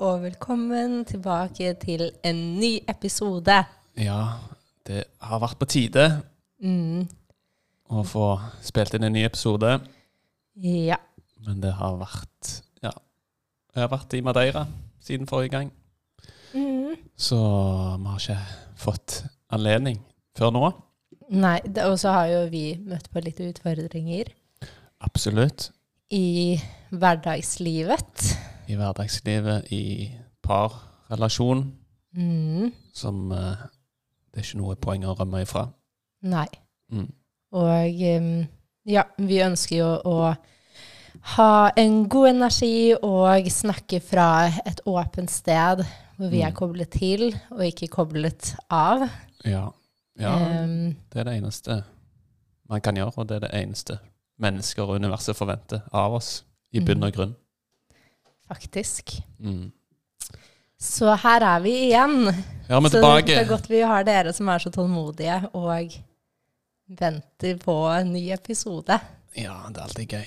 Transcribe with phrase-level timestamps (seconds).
[0.00, 3.56] og velkommen tilbake til en ny episode.
[3.98, 4.20] Ja,
[4.86, 6.06] det har vært på tide
[6.64, 7.04] Mm,
[7.92, 9.80] å få spilt inn en ny episode.
[10.56, 10.96] ja.
[11.46, 12.90] Men det har vært Ja.
[13.74, 14.66] Jeg har vært i Madeira
[15.00, 15.72] siden forrige gang.
[16.54, 16.96] Mm.
[17.16, 17.36] Så
[17.98, 18.38] vi har ikke
[18.76, 20.00] fått anledning
[20.36, 20.72] før nå.
[21.30, 24.32] Nei, og så har jo vi møtt på litt utfordringer
[25.00, 25.70] Absolutt.
[26.10, 28.38] i hverdagslivet.
[28.68, 30.10] I hverdagslivet, i
[30.42, 31.72] parrelasjon,
[32.16, 32.72] Mm.
[32.94, 33.56] som eh,
[34.30, 35.64] det er ikke noe poeng å rømme ifra.
[36.22, 36.46] Nei.
[36.92, 37.08] Mm.
[37.52, 38.02] Og
[38.86, 40.36] ja, vi ønsker jo å
[41.36, 45.84] ha en god energi og snakke fra et åpent sted
[46.16, 46.54] hvor vi er Mm.
[46.54, 49.08] koblet til og ikke koblet av.
[49.44, 49.70] Ja.
[50.18, 50.34] ja
[50.64, 51.84] Um, det er det eneste
[52.68, 53.98] man kan gjøre, og det er det eneste
[54.38, 57.34] mennesker og universet forventer av oss, i bunn og grunn.
[58.48, 59.16] Faktisk.
[59.38, 59.70] Mm.
[60.84, 62.16] Så her er vi igjen.
[62.68, 63.26] Ja, men så tilbake.
[63.30, 65.94] det er godt vi har dere som er så tålmodige og
[66.98, 68.98] venter på en ny episode.
[69.36, 70.26] Ja, det er alltid gøy.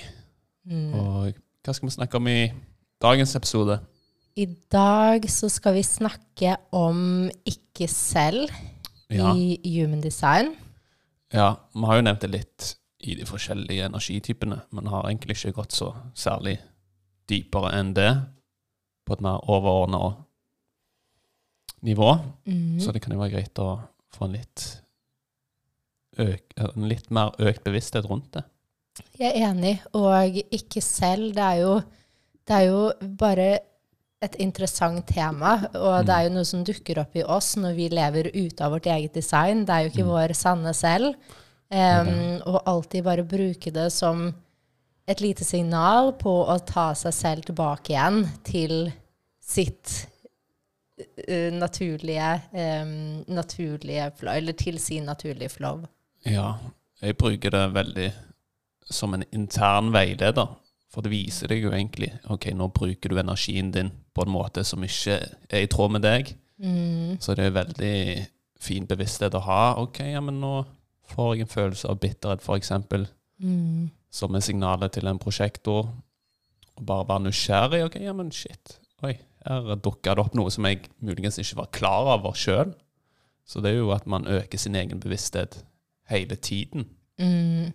[0.67, 0.93] Mm.
[0.99, 2.39] Og hva skal vi snakke om i
[3.03, 3.79] dagens episode?
[4.37, 8.49] I dag så skal vi snakke om ikke selv
[9.09, 9.33] Ja.
[9.33, 10.55] i human design.
[11.33, 15.53] Ja, vi har jo nevnt det litt i de forskjellige energitypene, men har egentlig ikke
[15.61, 16.57] gått så særlig
[17.29, 18.11] dypere enn det
[19.07, 20.15] på et mer overordna
[21.87, 22.17] nivå.
[22.47, 22.79] Mm.
[22.81, 23.69] Så det kan jo være greit å
[24.15, 24.65] få en litt,
[26.19, 28.43] øk, en litt mer økt bevissthet rundt det.
[29.19, 31.33] Jeg er enig, og ikke selv.
[31.37, 31.73] Det er jo,
[32.47, 32.83] det er jo
[33.19, 33.49] bare
[34.25, 37.89] et interessant tema, og det er jo noe som dukker opp i oss når vi
[37.93, 39.61] lever ute av vårt eget design.
[39.67, 40.13] Det er jo ikke Mm.
[40.15, 41.13] vår sanne selv.
[41.69, 44.33] Um, og alltid bare bruke det som
[45.07, 48.91] et lite signal på å ta seg selv tilbake igjen til
[49.47, 49.93] sitt
[50.99, 55.85] uh, naturlige, um, naturlige flow, eller til sin naturlige flow.
[56.27, 56.57] Ja,
[57.01, 58.07] jeg bruker det veldig
[58.91, 60.55] som en intern veileder.
[60.91, 64.63] For det viser deg jo egentlig ok, nå bruker du energien din på en måte
[64.65, 65.19] som ikke
[65.51, 66.31] er i tråd med deg.
[66.63, 67.17] Mm.
[67.21, 67.97] Så det er veldig
[68.63, 69.61] fin bevissthet å ha.
[69.83, 70.53] Ok, ja, men nå
[71.11, 72.73] får jeg en følelse av bitterhet, f.eks.,
[73.37, 73.91] Mm.
[74.17, 75.91] Som er signalet til en prosjektor.
[76.77, 77.85] Og bare være nysgjerrig.
[77.87, 78.77] Ok, ja, men shit.
[79.05, 82.73] Oi, her dukka det opp noe som jeg muligens ikke var klar over sjøl.
[83.47, 85.61] Så det er jo at man øker sin egen bevissthet
[86.11, 86.89] hele tiden.
[87.21, 87.73] Mm.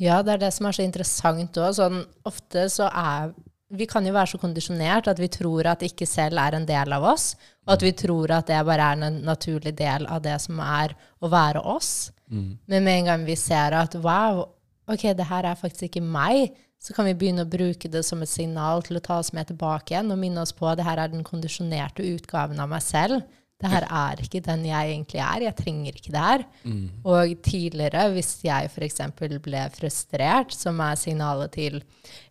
[0.00, 1.74] Ja, det er det som er så interessant òg.
[1.76, 3.34] Sånn, ofte så er
[3.68, 6.92] Vi kan jo være så kondisjonert at vi tror at ikke selv er en del
[6.96, 7.34] av oss,
[7.66, 10.94] og at vi tror at det bare er en naturlig del av det som er
[11.20, 12.08] å være oss.
[12.32, 12.54] Mm.
[12.64, 14.40] Men med en gang vi ser at wow,
[14.88, 18.22] ok, det her er faktisk ikke meg, så kan vi begynne å bruke det som
[18.22, 20.86] et signal til å ta oss med tilbake igjen og minne oss på at det
[20.86, 23.24] her er den kondisjonerte utgaven av meg selv.
[23.58, 25.42] Det her er ikke den jeg egentlig er.
[25.48, 26.44] Jeg trenger ikke det her.
[26.62, 26.84] Mm.
[27.10, 29.00] Og tidligere, hvis jeg f.eks.
[29.42, 31.80] ble frustrert, som er signalet til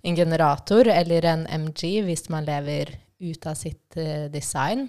[0.08, 4.88] en generator eller en MG, hvis man lever ut av sitt uh, design,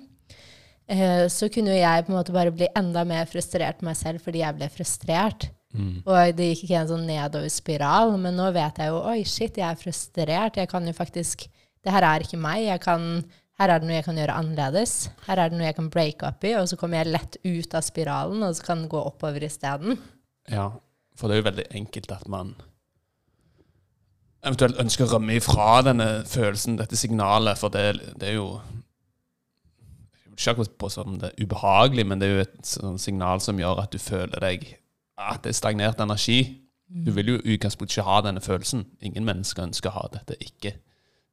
[0.86, 4.44] uh, så kunne jeg på en måte bare bli enda mer frustrert meg selv fordi
[4.44, 5.50] jeg ble frustrert.
[5.76, 6.00] Mm.
[6.06, 9.60] Og det gikk ikke en sånn nedover spiral, men nå vet jeg jo oi, shit,
[9.60, 10.56] jeg er frustrert.
[10.56, 11.48] Jeg kan jo faktisk
[11.84, 12.64] Det her er ikke meg.
[12.66, 13.02] Jeg kan,
[13.60, 14.94] her er det noe jeg kan gjøre annerledes.
[15.28, 17.76] Her er det noe jeg kan breake opp i, og så kommer jeg lett ut
[17.78, 19.94] av spiralen, og så kan den gå oppover isteden.
[20.50, 20.72] Ja,
[21.16, 22.56] for det er jo veldig enkelt at man
[24.42, 27.86] eventuelt ønsker å rømme ifra denne følelsen, dette signalet, for det,
[28.18, 28.50] det er jo
[30.38, 33.58] ikke akkurat på som det er ubehagelig, men det er jo et sånn signal som
[33.58, 34.68] gjør at du føler deg
[35.18, 36.40] at det er stagnert energi.
[36.88, 38.86] Du vil jo utgangspunktet ikke ha denne følelsen.
[39.04, 40.72] Ingen mennesker ønsker å ha dette ikke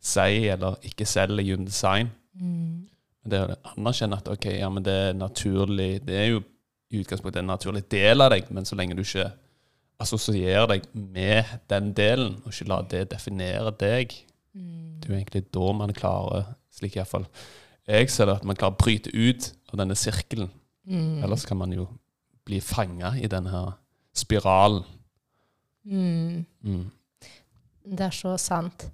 [0.04, 2.12] seg eller ikke selv i human design.
[2.34, 2.86] Mm.
[3.24, 6.44] Men det å anerkjenne at ok, ja, men det er naturlig Det er jo
[6.92, 9.32] i utgangspunktet en naturlig del av deg, men så lenge du ikke
[10.04, 14.14] assosierer deg med den delen, og ikke lar det definere deg,
[14.56, 15.02] Mm.
[15.02, 17.26] det er jo egentlig da man klarer, slik iallfall
[17.88, 20.48] jeg ser det, at man klarer å bryte ut av denne sirkelen.
[20.88, 21.24] Mm.
[21.26, 21.90] Ellers kan man jo
[22.46, 23.74] bli fanga i denne
[24.16, 24.84] spiralen.
[25.86, 26.46] Mm.
[26.66, 26.86] Mm.
[27.86, 28.88] Det er så sant.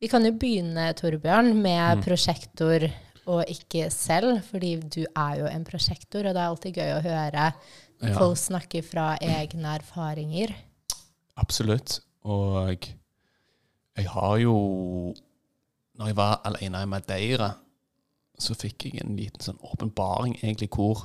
[0.00, 2.02] Vi kan jo begynne, Torbjørn, med Mm.
[2.04, 2.86] prosjektor
[3.26, 7.02] og ikke selv, fordi du er jo en prosjektor, og det er alltid gøy å
[7.02, 7.52] høre
[8.02, 8.14] Ja.
[8.16, 10.54] folk snakke fra egne erfaringer.
[11.36, 12.00] Absolutt.
[12.24, 12.78] Og
[13.96, 15.14] jeg har jo
[15.98, 17.50] Når jeg var alene i Madeira,
[18.38, 21.02] så fikk jeg en liten sånn åpenbaring egentlig hvor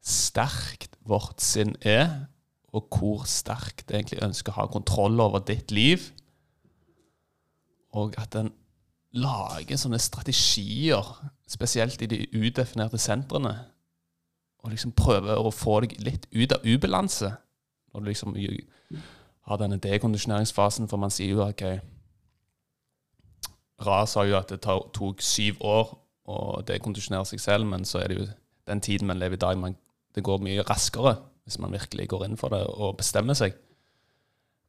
[0.00, 2.26] sterkt vårt sinn er,
[2.72, 6.10] og hvor sterkt det egentlig ønsker å ha kontroll over ditt liv.
[7.98, 8.52] Og at en
[9.10, 11.06] lager sånne strategier,
[11.50, 13.56] spesielt i de udefinerte sentrene,
[14.60, 17.32] og liksom prøver å få deg litt ut av ubalanse.
[17.90, 18.36] Når du liksom
[19.48, 21.64] har denne dekondisjoneringsfasen, for man sier jo OK
[23.80, 25.94] Ra sa jo at det tok syv år
[26.28, 28.26] å dekondisjonere seg selv, men så er det jo
[28.68, 29.76] den tiden man lever i dag man,
[30.14, 33.54] Det går mye raskere hvis man virkelig går inn for det og bestemmer seg.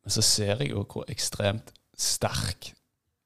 [0.03, 2.71] Men så ser jeg jo hvor ekstremt sterk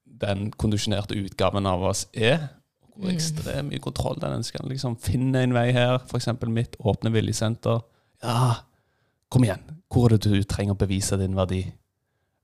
[0.05, 2.49] den kondisjonerte utgaven av oss er.
[2.95, 3.15] Hvor Mm.
[3.15, 4.63] ekstremt mye kontroll den ønsker.
[4.67, 6.27] Liksom finne en vei her, f.eks.
[6.47, 7.81] mitt åpne viljesenter.
[8.23, 8.55] Ja,
[9.29, 9.63] kom igjen.
[9.91, 11.73] Hvor er det du trenger å bevise din verdi?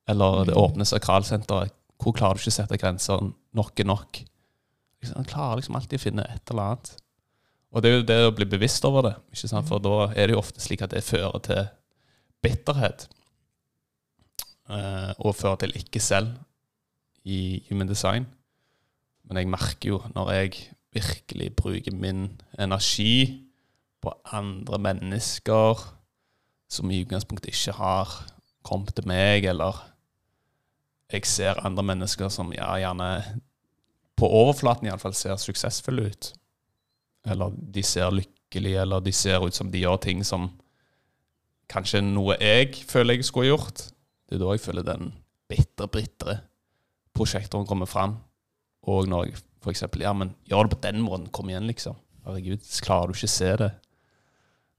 [0.07, 0.61] Eller det Mm.
[0.63, 1.71] åpne sakralsenteret.
[2.01, 3.33] Hvor klarer du ikke å sette grenser?
[3.53, 4.23] Nok er nok.
[5.01, 7.00] Liksom, Man klarer liksom alltid å finne et eller annet.
[7.71, 9.15] Og det er jo det å bli bevisst over det.
[9.31, 9.67] ikke sant?
[9.69, 11.63] For da er det jo ofte slik at det fører til
[12.43, 13.07] bitterhet.
[14.69, 16.35] eh, og fører til ikke selv
[17.23, 18.27] i human design.
[19.23, 20.53] Men jeg merker jo når jeg
[20.91, 23.47] virkelig bruker min energi
[24.01, 25.83] på andre mennesker
[26.71, 28.11] som i utgangspunktet ikke har
[28.63, 29.77] kommet til meg, eller
[31.11, 33.41] jeg ser andre mennesker som ja, gjerne
[34.15, 36.31] på overflaten iallfall ser suksessfulle ut.
[37.25, 40.49] Eller de ser lykkelige, eller de ser ut som de gjør ting som
[41.71, 43.83] kanskje er noe jeg føler jeg skulle gjort.
[44.27, 45.11] Det er da jeg føler den
[45.51, 46.39] bitre, bitre
[47.15, 48.17] prosjektoren kommer fram.
[48.87, 49.83] Og når jeg f.eks.
[50.01, 51.29] Ja, men gjør det på den måten.
[51.31, 51.95] Kom igjen, liksom.
[52.25, 53.71] Herregud, klarer du ikke å se det?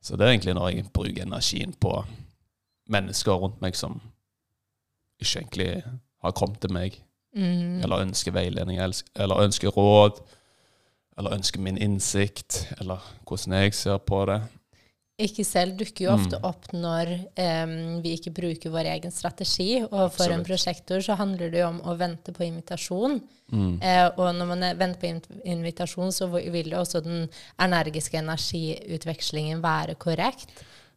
[0.03, 1.93] Så det er egentlig når jeg bruker energien på
[2.91, 4.01] mennesker rundt meg som
[5.23, 5.69] ikke egentlig
[6.23, 6.99] har kommet til meg,
[7.35, 7.81] Mm.
[7.83, 10.19] eller ønsker veiledning, eller ønsker råd,
[11.19, 12.99] eller ønsker min innsikt, eller
[13.29, 14.41] hvordan jeg ser på det.
[15.23, 16.45] Ikke selv dukker jo ofte Mm.
[16.49, 19.83] opp når um, vi ikke bruker vår egen strategi.
[19.85, 20.47] Og for en Absolutt.
[20.49, 23.21] prosjektor så handler det jo om å vente på invitasjon.
[23.53, 23.77] Mm.
[23.83, 27.29] Eh, og når man er- venter på invitasjon, så vil jo også den
[27.61, 30.49] energiske energiutvekslingen være korrekt.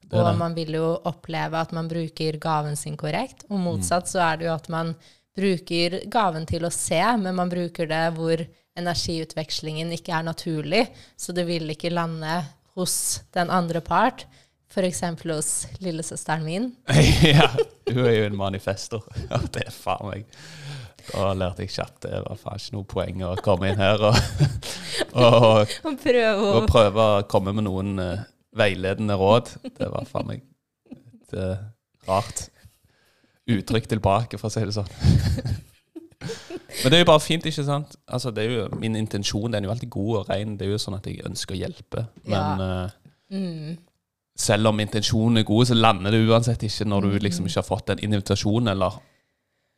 [0.01, 0.19] Det det.
[0.19, 3.43] Og man vil jo oppleve at man bruker gaven sin korrekt.
[3.49, 4.95] Og motsatt så er det jo at man
[5.35, 8.45] bruker gaven til å se, men man bruker det hvor
[8.79, 10.85] energiutvekslingen ikke er naturlig.
[11.17, 12.41] Så det vil ikke lande
[12.75, 14.25] hos den andre part.
[14.75, 15.01] F.eks.
[15.23, 16.71] hos lillesøsteren min.
[17.23, 17.47] ja,
[17.87, 19.03] hun er jo en manifester.
[19.29, 20.25] Ja, det er faen meg
[21.05, 24.17] Da lærte jeg kjapt det var faen ikke noe poeng å komme inn her og,
[25.21, 28.25] og, Og prøve å prøve å komme med noen uh,
[28.57, 29.53] veiledende råd.
[29.77, 30.43] Det var faen meg
[30.91, 31.61] et uh,
[32.09, 32.47] rart
[33.45, 34.89] uttrykk tilbake, for å si det sånn.
[36.83, 37.95] Men det er jo bare fint, ikke sant?
[38.07, 40.55] Altså, det er jo, min intensjon den er jo alltid god og ren.
[40.59, 42.05] Det er jo sånn at jeg ønsker å hjelpe.
[42.27, 42.95] Men eh,
[43.35, 43.75] mm,
[44.45, 47.67] selv om intensjonen er god, så lander det uansett ikke når du liksom ikke har
[47.67, 49.01] fått den invitasjonen, eller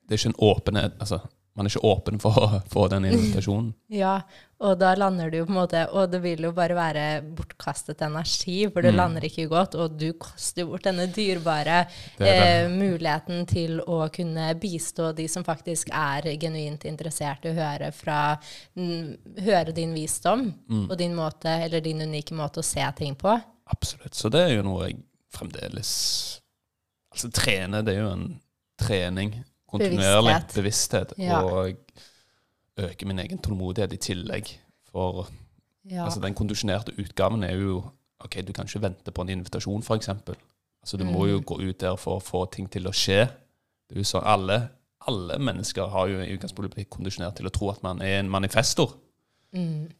[0.07, 1.19] Det er ikke en åpenhet Altså,
[1.57, 3.71] man er ikke åpen for å få den invitasjonen.
[3.89, 4.19] Ja,
[4.61, 7.03] og da lander du jo på en måte Og det vil jo bare være
[7.37, 8.97] bortkastet energi, for det Mm.
[8.97, 9.75] lander ikke godt.
[9.79, 15.43] Og du kaster bort denne dyrebare Det eh, muligheten til å kunne bistå de som
[15.47, 18.19] faktisk er genuint interessert i å høre fra
[18.77, 20.89] Høre din visdom Mm.
[20.91, 23.33] og din måte, eller din unike måte å se ting på.
[23.71, 24.13] Absolutt.
[24.15, 24.97] Så det er jo noe jeg
[25.33, 26.41] fremdeles
[27.13, 28.39] Altså, trene, det er jo en
[28.77, 29.31] trening.
[29.67, 31.13] Kontinuerlig bevissthet.
[31.17, 31.41] Ja.
[31.43, 31.73] Og
[32.79, 34.59] øke min egen tålmodighet i tillegg.
[34.91, 35.27] For
[35.89, 36.03] Ja.
[36.05, 37.83] altså, den kondisjonerte utgaven er jo
[38.19, 40.09] OK, du kan ikke vente på en invitasjon, f.eks.
[40.09, 41.29] Altså, du må Mm.
[41.31, 43.27] jo gå ut der for å få ting til å skje.
[43.89, 44.69] Det er jo sånn, alle,
[45.07, 48.29] alle mennesker har jo i utgangspunktet blitt kondisjonert til å tro at man er en
[48.29, 48.93] manifestor.
[49.53, 49.91] mm.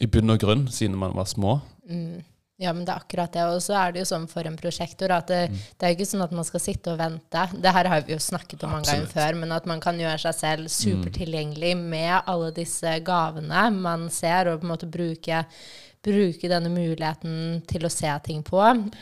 [0.00, 1.60] I bunn og grunn, siden man var små.
[1.90, 2.22] Mm.
[2.58, 3.42] Ja, men det er akkurat det.
[3.54, 5.58] Og så er det jo sånn for en prosjektor at det, Mm.
[5.78, 7.42] det er jo ikke sånn at man skal sitte og vente.
[7.62, 9.06] Det her har vi jo snakket om mange ganger.
[9.06, 9.12] Mm.
[9.12, 14.48] før, men at man kan gjøre seg selv supertilgjengelig med alle disse gavene man ser,
[14.48, 15.44] og på en måte bruke,
[16.02, 18.58] bruke denne muligheten til å se ting på,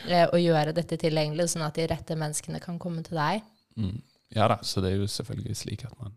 [0.07, 3.41] eh, og gjøre dette tilgjengelig, sånn at de rette menneskene kan komme til deg.
[3.77, 4.01] Mm.
[4.35, 6.13] Ja da, så det er jo selvfølgelig slik at man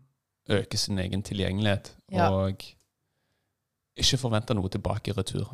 [0.49, 2.29] øker sin egen tilgjengelighet, Ja.
[2.29, 2.61] og
[3.97, 5.47] ikke forventer noe tilbake i retur.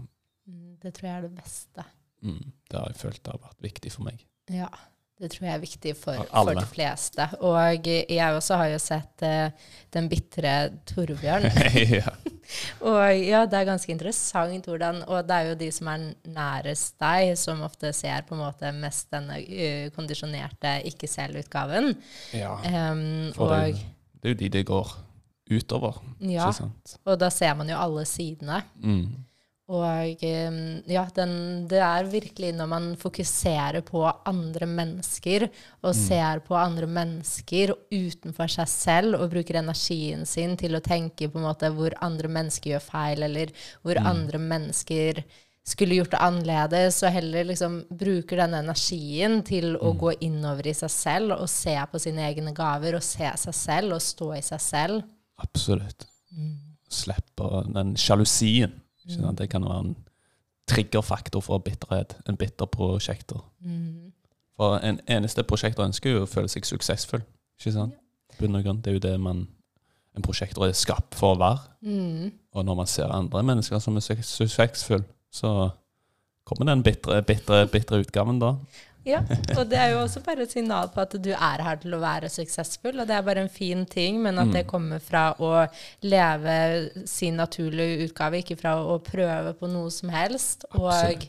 [0.87, 1.87] Det tror jeg er det beste.
[2.23, 2.43] Mm.
[2.71, 4.21] Det har jeg følt har vært viktig for meg.
[4.51, 4.69] Ja,
[5.17, 7.25] det tror jeg er viktig for, For de fleste.
[7.41, 10.53] Og jeg også har jo sett uh, den bitre
[10.87, 11.47] Torbjørn.
[11.99, 12.13] ja.
[12.87, 16.95] Og ja, det er ganske interessant hvordan Og det er jo de som er nærest
[17.03, 21.91] deg, som ofte ser på en måte mest denne uh, kondisjonerte ikke-selv-utgaven.
[22.37, 23.83] Ja, Um, for det, og,
[24.21, 24.95] det er jo de det går
[25.51, 26.01] utover.
[26.19, 26.47] ja,
[27.05, 28.61] og da ser man jo alle sidene.
[28.83, 29.26] Mm.
[29.67, 31.31] Og um, ja, den,
[31.67, 35.49] det er virkelig når man fokuserer på andre mennesker,
[35.83, 41.27] og ser på andre mennesker utenfor seg selv, og bruker energien sin til å tenke
[41.27, 43.51] på en måte hvor andre mennesker gjør feil, eller
[43.83, 45.19] hvor andre mennesker
[45.67, 50.77] skulle gjort det annerledes, og heller liksom bruker denne energien til å gå innover i
[50.79, 54.43] seg selv og se på sine egne gaver, og se seg selv og stå i
[54.47, 55.07] seg selv.
[55.43, 56.07] Absolutt.
[56.87, 58.79] Slippe den sjalusien.
[59.37, 59.95] Det kan være en
[60.67, 62.17] triggerfaktor for bitterhet.
[62.27, 63.39] En bitter prosjekter.
[64.57, 67.21] For en eneste prosjekter ønsker jo å føle seg suksessfull.
[67.59, 67.93] Ikke sant?
[68.39, 68.81] Og grunn.
[68.81, 69.47] Det er jo det man
[70.17, 71.59] en prosjekter er skapt for å være.
[71.81, 72.31] Mm.
[72.57, 75.69] Og når man ser andre mennesker som er su- suksessfulle, så
[76.47, 78.55] kommer den bitre, bitre, bitre utgaven da.
[79.07, 79.21] Ja,
[79.55, 82.01] og det er jo også bare et signal på at du er her til å
[82.01, 85.51] være suksessfull, og det er bare en fin ting, men at det kommer fra å
[86.03, 86.57] leve
[87.07, 90.67] sin naturlige utgave, ikke fra å prøve på noe som helst.
[90.75, 91.23] Og,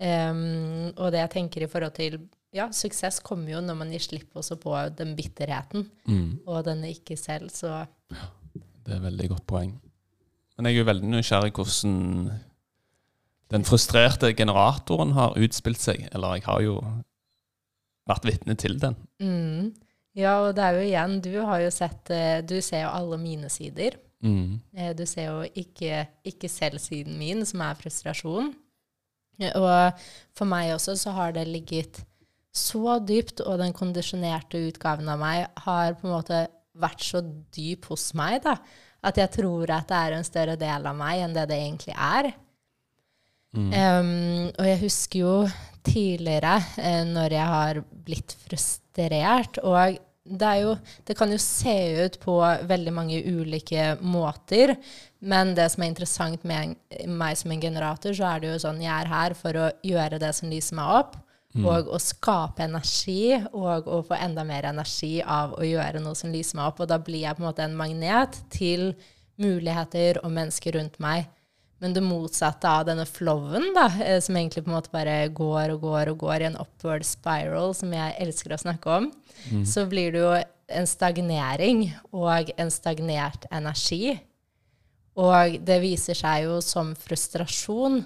[0.00, 2.22] um, og det jeg tenker i forhold til
[2.56, 6.40] ja, suksess kommer jo når man gir slipp også på den bitterheten Mm.
[6.46, 9.76] og denne ikke selv, så Det er et veldig godt poeng.
[10.56, 12.40] Men jeg er jo veldig nysgjerrig hvordan
[13.50, 16.08] den frustrerte generatoren har utspilt seg.
[16.14, 16.74] Eller jeg har jo
[18.08, 18.96] vært vitne til den.
[19.20, 19.70] mm.
[20.18, 23.16] Ja, og det er jo igjen, du har jo sett eh, Du ser jo alle
[23.16, 23.94] mine sider.
[24.26, 24.56] Mm.
[24.74, 28.50] Eh, Du ser jo ikke, ikke selv siden min, som er frustrasjon.
[29.38, 29.94] Eh, Og
[30.34, 32.02] for meg også så har det ligget
[32.52, 36.40] så dypt, og den kondisjonerte utgaven av meg har på en måte
[36.74, 37.22] vært så
[37.54, 38.56] dyp hos meg, da,
[39.06, 41.94] at jeg tror at det er en større del av meg enn det det egentlig
[41.94, 42.32] er.
[43.56, 43.70] Mm.
[43.74, 45.34] Um, og jeg husker jo
[45.86, 50.74] tidligere, eh, når jeg har blitt frustrert Og det, er jo,
[51.08, 52.36] det kan jo se ut på
[52.68, 54.76] veldig mange ulike måter,
[55.18, 58.60] men det som er interessant med en, meg som en generator, så er det jo
[58.62, 61.16] sånn jeg er her for å gjøre det som lyser meg opp,
[61.58, 66.30] og å skape energi, og å få enda mer energi av å gjøre noe som
[66.30, 66.84] lyser meg opp.
[66.84, 68.92] Og da blir jeg på en måte en magnet til
[69.40, 71.26] muligheter og mennesker rundt meg.
[71.80, 75.74] Men det motsatte av denne flowen, da, eh, som egentlig på en måte bare går
[75.74, 79.12] og går og går i en upward spiral, som jeg elsker å snakke om,
[79.64, 80.32] så blir det jo
[80.70, 84.18] en stagnering og en stagnert energi.
[85.20, 88.02] Og det viser seg jo som frustrasjon.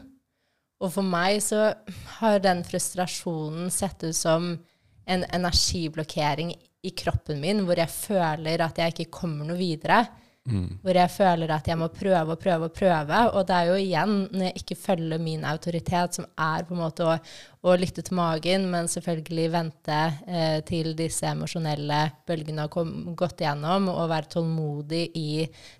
[0.82, 1.72] Og for meg så
[2.18, 4.54] har den frustrasjonen sett ut som
[5.04, 6.54] en energiblokkering
[6.84, 10.04] i kroppen min, hvor jeg føler at jeg ikke kommer noe videre.
[10.84, 13.20] Hvor jeg føler at jeg må prøve og prøve og prøve.
[13.32, 16.82] Og det er jo igjen når jeg ikke følger min autoritet, som er på en
[16.82, 17.14] måte å,
[17.64, 23.88] å lytte til magen, men selvfølgelig vente eh, til disse emosjonelle bølgene har gått igjennom,
[23.94, 25.30] og være tålmodig i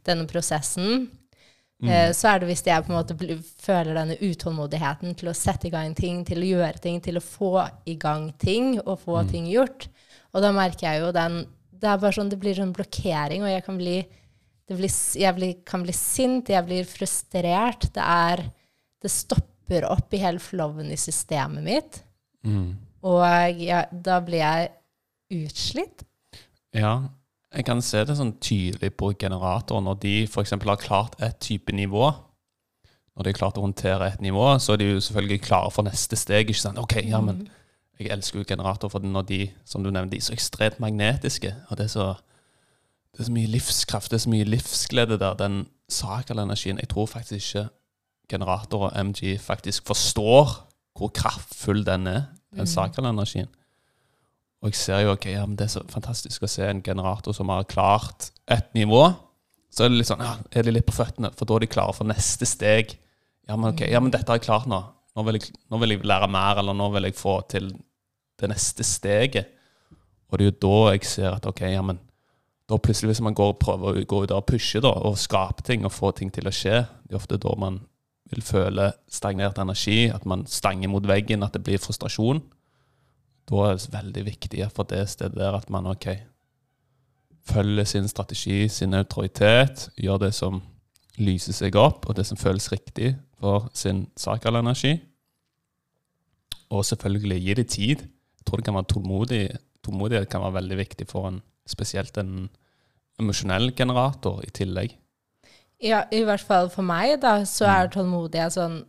[0.07, 1.11] denne prosessen.
[1.85, 3.17] Eh, så er det hvis jeg på en måte
[3.61, 7.25] føler denne utålmodigheten til å sette i gang ting, til å gjøre ting, til å
[7.25, 7.59] få
[7.91, 9.89] i gang ting og få ting gjort.
[10.33, 11.45] Og da merker jeg jo den
[11.85, 13.99] Det er bare sånn, det blir sånn blokkering, og jeg kan bli,
[14.73, 17.91] blir, jeg blir, kan bli sint, jeg blir frustrert.
[17.93, 18.47] Det er
[19.05, 21.99] Det stopper opp i hele flowen i systemet mitt.
[22.47, 22.73] Mm.
[23.05, 23.21] Og
[23.61, 24.71] jeg, da blir jeg
[25.45, 26.07] utslitt.
[26.73, 27.03] Ja,
[27.55, 29.85] jeg kan se det sånn tydelig på generatoren.
[29.85, 30.55] når de f.eks.
[30.57, 32.09] har klart et type nivå.
[33.15, 35.87] Når de har klart å håndtere et nivå, så er de jo selvfølgelig klare for
[35.87, 36.49] neste steg.
[36.49, 36.81] ikke sant?
[36.83, 37.49] Ok, ja, men
[38.01, 41.55] Jeg elsker jo generatorer, for når de som du nevnte, de er så ekstremt magnetiske.
[41.71, 42.15] og det er så,
[43.15, 45.35] det er så mye livskraft, det er så mye livsglede der.
[45.39, 47.69] Den sakral-energien Jeg tror faktisk ikke
[48.29, 50.55] generatorer og MG faktisk forstår
[50.99, 52.23] hvor kraftfull den er,
[52.57, 53.49] den sakral-energien.
[54.63, 57.35] Og jeg ser jo ok, ja, men det er så fantastisk å se en generator
[57.37, 59.03] som har klart et nivå.
[59.71, 61.71] Så er det litt sånn, ja, er de litt på føttene, for da er de
[61.71, 62.95] klare for neste steg.
[63.45, 64.81] Ja, men ok, ja, men dette har jeg klart nå.
[65.15, 67.69] Nå vil jeg, nå vil jeg lære mer, eller nå vil jeg få til
[68.41, 69.53] det neste steget.
[70.31, 72.01] Og det er jo da jeg ser at ok, ja, men
[72.71, 75.65] da plutselig hvis man går og prøver å gå ut og pushe da, og skape
[75.67, 77.83] ting og få ting til å skje, det er ofte da man
[78.33, 82.41] vil føle stagnert energi, at man stanger mot veggen, at det blir frustrasjon.
[83.45, 86.09] Da er det veldig viktig for det stedet der at man ok,
[87.45, 90.63] følger sin strategi, sin autoritet, gjør det som
[91.21, 94.97] lyser seg opp, og det som føles riktig for sin sak eller energi.
[96.73, 98.07] Og selvfølgelig gi det tid.
[98.41, 99.43] Jeg tror det kan være tålmodig.
[99.85, 102.49] Tålmodighet kan være veldig viktig for en, spesielt en
[103.21, 104.97] emosjonell generator i tillegg.
[105.85, 108.83] Ja, i hvert fall for meg, da, så er tålmodighet sånn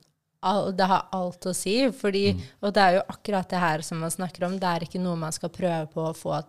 [0.46, 1.90] all, Det har alt å si.
[1.92, 2.28] Fordi,
[2.62, 4.60] Og det er jo akkurat det her som man snakker om.
[4.60, 6.44] Det er ikke noe man skal prøve på å få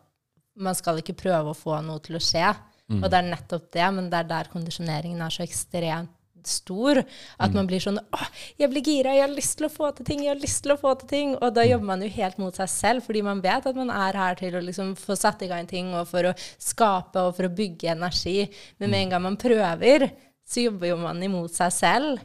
[0.57, 2.55] Man skal ikke prøve å få noe til å skje.
[2.89, 6.13] Og det er nettopp det, men det er der kondisjoneringen er så ekstremt
[6.51, 7.03] stor.
[7.43, 8.29] At man blir sånn Å,
[8.61, 10.75] jeg blir gira, jeg har lyst til å få til ting, jeg har lyst til
[10.75, 11.35] å få til ting.
[11.41, 14.21] Og da jobber man jo helt mot seg selv, fordi man vet at man er
[14.21, 17.49] her til å liksom få satt i gang ting, og for å skape og for
[17.49, 18.47] å bygge energi.
[18.79, 20.11] Men med en gang man prøver,
[20.47, 22.25] så jobber jo man imot seg selv.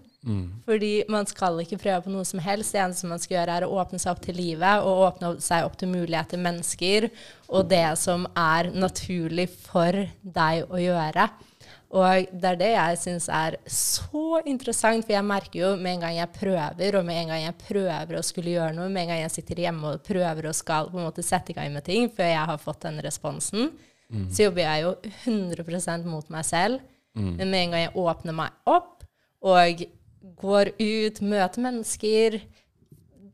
[0.68, 2.76] Fordi man skal ikke prøve på noe som helst.
[2.76, 5.66] Det eneste man skal gjøre, er å åpne seg opp til livet og åpne seg
[5.66, 7.10] opp til muligheter, mennesker,
[7.50, 11.26] og det som er naturlig for deg å gjøre.
[11.92, 16.06] Og det er det jeg syns er så interessant, for jeg merker jo med en
[16.06, 19.12] gang jeg prøver, og med en gang jeg prøver å skulle gjøre noe, med en
[19.12, 21.84] gang jeg sitter hjemme og prøver og skal på en måte sette i gang med
[21.88, 23.74] ting før jeg har fått den responsen,
[24.32, 26.82] så jobber jeg jo 100% mot meg selv.
[27.16, 29.04] Men med en gang jeg åpner meg opp
[29.44, 29.84] og
[30.40, 32.38] går ut, møter mennesker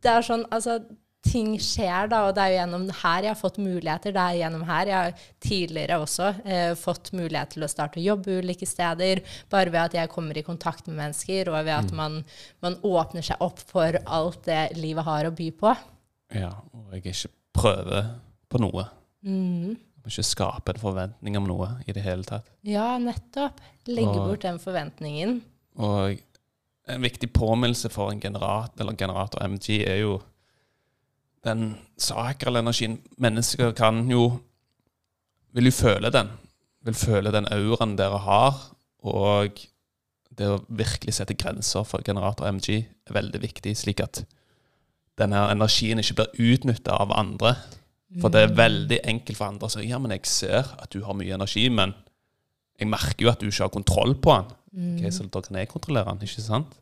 [0.02, 0.80] Det er sånn, altså
[1.26, 4.14] ting skjer, da, og det er jo gjennom her jeg har fått muligheter.
[4.16, 8.06] Det er gjennom her jeg har tidligere også eh, fått mulighet til å starte å
[8.06, 11.92] jobbe ulike steder, bare ved at jeg kommer i kontakt med mennesker, og ved at
[11.98, 12.22] man,
[12.64, 15.74] man åpner seg opp for alt det livet har å by på.
[16.38, 18.14] Ja, og jeg ikke prøver
[18.48, 18.88] på noe.
[19.26, 19.76] Mm.
[19.76, 22.48] Jeg må ikke skape en forventning om noe i det hele tatt.
[22.64, 23.60] Ja, nettopp.
[23.90, 25.42] Legge Og- bort den forventningen.
[25.78, 26.20] Og
[26.88, 30.22] en viktig påminnelse for en generat, eller generator MG er jo
[31.48, 31.63] den
[31.98, 33.00] sakrale energien.
[33.18, 34.39] Mennesker kan jo
[35.56, 36.27] Vil jo føle den.
[36.86, 38.58] Vil føle den auraen dere har.
[39.01, 39.58] Og
[40.38, 44.22] det å virkelig sette grenser for generator MG er veldig viktig, slik at
[45.18, 47.56] denne energien ikke blir utnytta av andre.
[48.22, 51.01] For det er veldig enkelt for andre å si ja, men jeg ser at du
[51.04, 51.96] har mye energi, men
[52.77, 54.54] jeg merker jo at du ikke har kontroll på den.
[54.77, 56.77] Ok, så da kan jeg kontrollere den, ikke sant?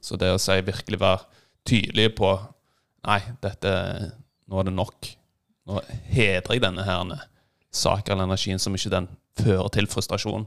[0.00, 1.26] Så det å si virkelig være
[1.68, 2.32] tydelig på
[3.06, 3.72] Nei, dette
[4.46, 5.08] Nå er det nok.
[5.66, 5.80] Nå
[6.12, 10.46] hedrer jeg denne her eller energien som ikke den fører til frustrasjon.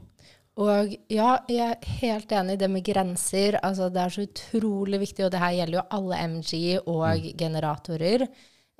[0.60, 3.58] Og ja, jeg er helt enig i det med grenser.
[3.62, 8.24] Altså, det er så utrolig viktig, og det her gjelder jo alle MG og generatorer.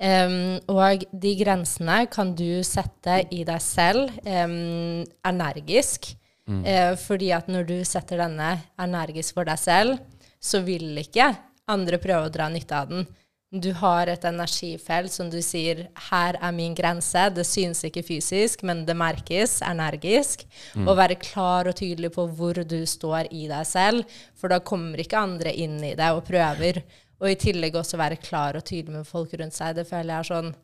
[0.01, 6.11] Um, og de grensene kan du sette i deg selv um, energisk.
[6.51, 9.99] Eh, fordi at når du setter denne energisk for deg selv,
[10.41, 11.29] så vil ikke
[11.71, 13.05] andre prøve å dra nytte av den.
[13.51, 17.33] Du har et energifelt som du sier 'her er min grense'.
[17.35, 20.45] Det synes ikke fysisk, men det merkes energisk.
[20.87, 24.97] Og være klar og tydelig på hvor du står i deg selv, for da kommer
[24.97, 26.81] ikke andre inn i det og prøver.
[27.19, 29.75] Og i tillegg også være klar og tydelig med folk rundt seg.
[29.75, 30.55] Det føler jeg er sånn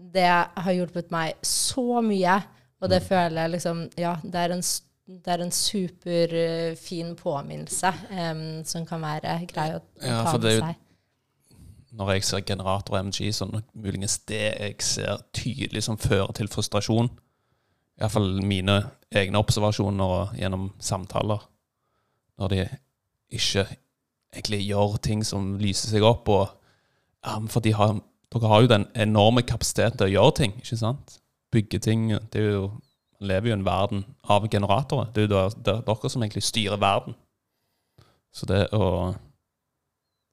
[0.00, 2.42] Det har hjulpet meg så mye,
[2.80, 7.92] og det føler jeg liksom Ja, det er en stor det er en superfin påminnelse
[8.10, 10.87] um, som kan være grei å, ta Ja, med seg.
[11.92, 16.32] Når jeg ser generator og MG, så er muligens det jeg ser tydelig som fører
[16.36, 17.08] til frustrasjon.
[17.98, 21.48] Iallfall mine egne observasjoner og gjennom samtaler.
[22.38, 22.66] Når de
[23.30, 23.64] ikke
[24.34, 26.28] egentlig gjør ting som lyser seg opp.
[26.28, 26.50] Og,
[27.24, 27.96] ja, for de har,
[28.32, 31.18] dere har jo den enorme kapasiteten til å gjøre ting, ikke sant?
[31.52, 32.10] Bygge ting.
[32.32, 32.66] Det er jo,
[33.18, 35.10] man lever jo i en verden av generatorer.
[35.14, 37.14] Det er jo der- der- dere som egentlig styrer verden.
[38.32, 39.16] Så det å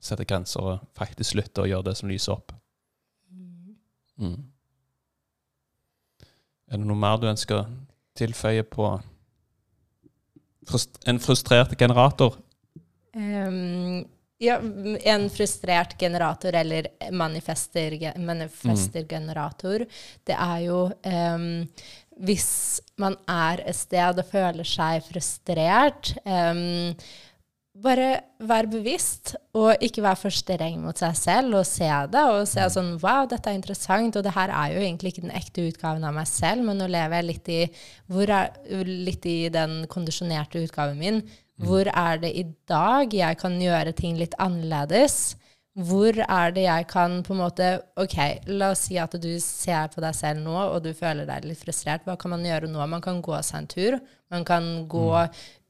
[0.05, 2.53] sette grenser og faktisk slutte å gjøre det som lyser opp.
[4.21, 4.37] Mm.
[6.71, 7.67] Er det noe mer du ønsker å
[8.17, 8.89] tilføye på
[10.65, 12.37] frust en frustrert generator?
[13.15, 14.05] Um,
[14.41, 14.57] ja,
[15.07, 19.85] en frustrert generator eller manifester, manifestergenerator,
[20.27, 21.45] det er jo um,
[22.23, 26.93] hvis man er et sted og føler seg frustrert em,
[27.75, 28.09] bare
[28.39, 32.63] vær bevisst, og ikke vær for streng mot seg selv, og se det, og se
[32.71, 36.05] sånn Wow, dette er interessant, og det her er jo egentlig ikke den ekte utgaven
[36.07, 37.61] av meg selv, men nå lever jeg litt i,
[38.25, 41.23] er, litt i den kondisjonerte utgaven min.
[41.61, 45.35] Hvor er det i dag jeg kan gjøre ting litt annerledes?
[45.75, 47.65] Hvor er det jeg kan på en måte
[47.99, 48.15] Ok,
[48.47, 51.59] la oss si at du ser på deg selv nå, og du føler deg litt
[51.59, 52.05] frustrert.
[52.07, 52.79] Hva kan man gjøre nå?
[52.87, 53.97] Man kan gå seg en tur.
[54.31, 55.09] Man kan gå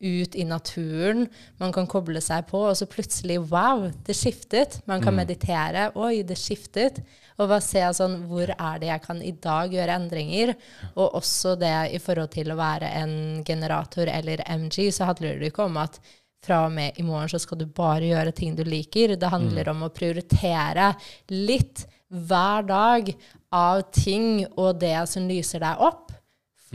[0.06, 1.26] ut i naturen.
[1.58, 4.78] Man kan koble seg på, og så plutselig Wow, det skiftet.
[4.86, 5.88] Man kan meditere.
[5.98, 7.02] Oi, det skiftet.
[7.40, 10.54] Og bare se sånn Hvor er det jeg kan i dag gjøre endringer?
[10.94, 15.50] Og også det i forhold til å være en generator eller MG, så handler det
[15.50, 15.98] ikke om at
[16.46, 19.16] fra og med i morgen så skal du bare gjøre ting du liker.
[19.20, 20.94] Det handler om å prioritere
[21.34, 23.12] litt hver dag
[23.56, 26.14] av ting og det som lyser deg opp.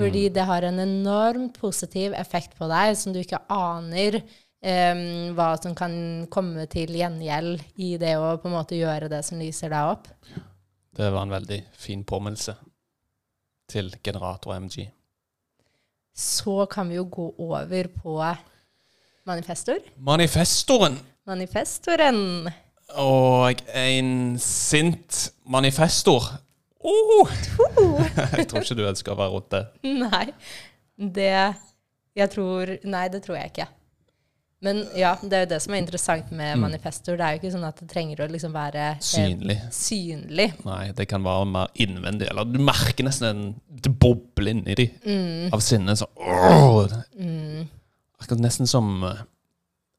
[0.00, 5.02] Fordi det har en enormt positiv effekt på deg som du ikke aner um,
[5.37, 5.94] hva som kan
[6.33, 10.09] komme til gjengjeld i det å på en måte gjøre det som lyser deg opp.
[10.96, 12.56] Det var en veldig fin påminnelse
[13.70, 14.88] til generator MG.
[16.16, 18.16] Så kan vi jo gå over på
[19.26, 19.80] manifestor.
[19.98, 22.48] Manifestoren Manifestoren.
[22.98, 26.24] og en sint manifestor.
[26.80, 27.28] Oh!
[28.37, 29.66] Jeg tror ikke du ønsker å være rundt det.
[29.85, 30.30] Nei,
[30.96, 31.35] det
[32.16, 33.68] Jeg tror Nei, det tror jeg ikke.
[34.61, 37.16] Men ja, det er jo det som er interessant med manifestor.
[37.16, 39.56] Det er jo ikke sånn at det trenger å liksom være eh, Synlig.
[39.72, 40.50] synlig.
[40.66, 42.28] Nei, det kan være mer innvendig.
[42.28, 43.46] Eller du merker nesten en,
[43.88, 45.54] boble inni inni mm.
[45.56, 45.96] av sinne.
[45.96, 47.70] Sånn
[48.20, 49.26] akkurat nesten som eh,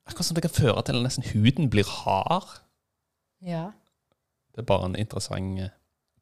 [0.09, 2.47] Akkurat som det kan føre til at nesten huden blir hard.
[3.45, 3.69] Ja.
[4.51, 5.69] Det er bare en interessant eh,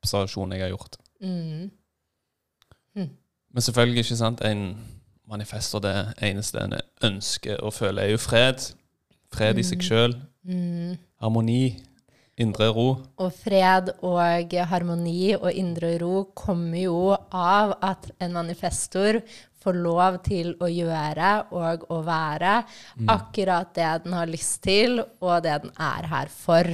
[0.01, 0.97] observasjon jeg har gjort.
[1.23, 1.71] Mm.
[3.49, 4.77] Men selvfølgelig, ikke sant, en
[5.29, 8.71] manifestor, det eneste en ønsker og føler, er jo fred.
[9.33, 10.17] Fred i seg sjøl.
[10.45, 10.97] Mm.
[11.21, 11.63] Harmoni.
[12.39, 12.87] Indre ro.
[13.19, 17.01] Og fred og harmoni og indre ro kommer jo
[17.35, 19.19] av at en manifestor
[19.63, 22.53] får lov til å gjøre og å være
[23.11, 26.69] akkurat det den har lyst til, og det den er her for.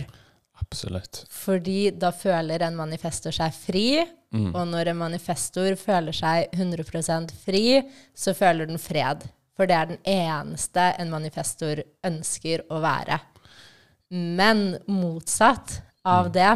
[0.62, 1.24] Absolutt.
[1.30, 3.88] Fordi da føler en manifestor seg fri,
[4.36, 7.80] og når en manifestor føler seg 100 fri,
[8.12, 9.24] så føler den fred.
[9.56, 13.21] For det er den eneste en manifestor ønsker å være.
[14.12, 16.52] Men motsatt av det,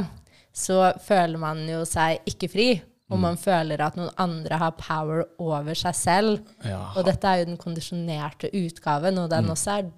[0.52, 2.70] så føler man jo seg ikke fri,
[3.10, 6.44] og man føler at noen andre har power over seg selv.
[6.66, 9.90] Ja, Og dette er jo den kondisjonerte utgaven, og den også er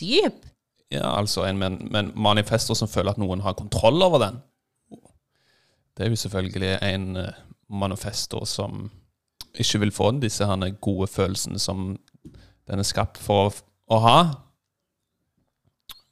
[0.00, 0.46] dyp.
[0.90, 4.40] ja altså en men, men manifester som føler at noen har kontroll over den.
[5.96, 8.90] Det er jo selvfølgelig en eh, manifestor som
[9.54, 11.98] ikke vil få disse herne gode følelsene som
[12.70, 13.50] den er skapt for
[13.90, 14.18] å, ha.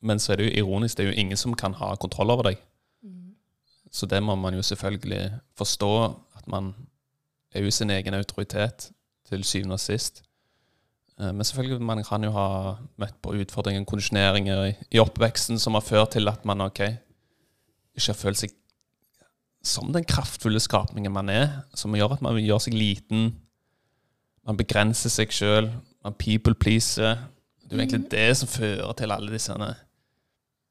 [0.02, 2.50] Men så er det jo ironisk, det er jo ingen som kan ha kontroll over
[2.50, 2.58] deg.
[3.90, 5.90] Så det må man jo selvfølgelig forstå,
[6.50, 6.72] man
[7.54, 8.90] er jo sin egen autoritet
[9.28, 10.22] til syvende og sist.
[11.20, 15.74] Eh, Men selvfølgelig, man kan jo ha møtt på utfordringer, kondisjoneringer i, i oppveksten som
[15.74, 16.80] har ført til at man ok,
[17.96, 18.54] ikke har følt seg
[19.64, 23.32] som den kraftfulle skapningen man er, som gjør at man gjør seg liten,
[24.46, 25.68] man begrenser seg sjøl,
[26.04, 27.18] man people pleaser.
[27.64, 29.56] Det er jo egentlig det som fører til alle disse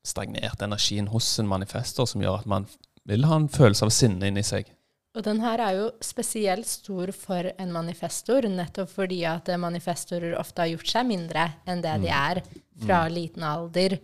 [0.07, 2.65] stagnerte energien hos en manifester, som gjør at man
[3.05, 4.71] vil ha en følelse av sinne inni seg.
[5.17, 10.61] Og den her er jo spesielt stor for en manifestor, nettopp fordi at manifestorer ofte
[10.61, 12.43] har gjort seg mindre enn det de er
[12.83, 13.97] fra liten alder.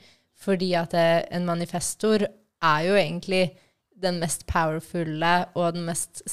[0.43, 3.43] Fordi at eh, en manifestor er jo egentlig
[4.03, 6.23] den mest powerfulle og den mest,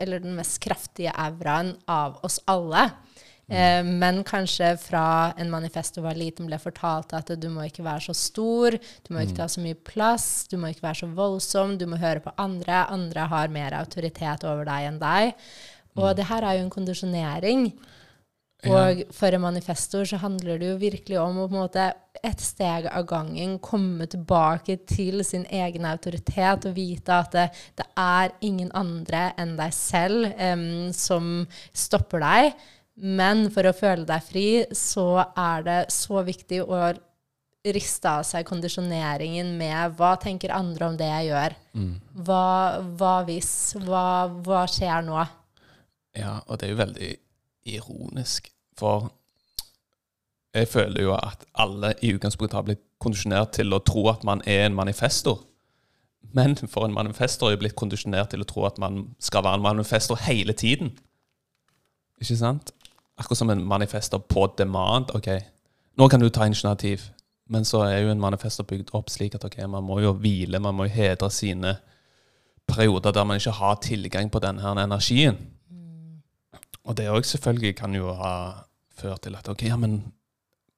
[0.00, 2.86] eller den mest kraftige auraen av oss alle.
[3.50, 8.06] Eh, men kanskje fra en manifesto var liten ble fortalt at du må ikke være
[8.10, 11.74] så stor, du må ikke ta så mye plass, du må ikke være så voldsom,
[11.80, 15.34] du må høre på andre, andre har mer autoritet over deg enn deg.
[15.98, 17.72] Og det her er jo en kondisjonering.
[18.68, 21.86] Og for en manifestor så handler det jo virkelig om å på en måte
[22.26, 27.46] et steg av gangen komme tilbake til sin egen autoritet og vite at det,
[27.80, 31.32] det er ingen andre enn deg selv um, som
[31.72, 32.52] stopper deg.
[33.00, 36.90] Men for å føle deg fri, så er det så viktig å
[37.74, 41.56] riste av seg kondisjoneringen med hva tenker andre om det jeg gjør?
[42.24, 42.44] Hva,
[43.00, 43.52] hva hvis?
[43.84, 44.04] Hva,
[44.44, 45.24] hva skjer nå?
[46.16, 47.10] Ja, og det er jo veldig
[47.70, 48.48] ironisk,
[48.80, 49.10] for
[50.56, 54.42] jeg føler jo at alle i utgangspunktet har blitt kondisjonert til å tro at man
[54.48, 55.44] er en manifestor.
[56.36, 59.60] Men for en manifestor er jo blitt kondisjonert til å tro at man skal være
[59.60, 60.92] en manifestor hele tiden.
[62.20, 62.74] Ikke sant?
[63.20, 65.12] Akkurat som en manifester på demand.
[65.14, 65.28] Ok,
[66.00, 67.10] nå kan du ta initiativ.
[67.50, 70.60] Men så er jo en manifester bygd opp slik at ok, man må jo hvile,
[70.62, 71.74] man må jo hedre sine
[72.70, 75.36] perioder der man ikke har tilgang på denne energien.
[76.86, 78.34] Og det òg selvfølgelig kan jo ha
[78.96, 79.98] ført til at ok, ja, men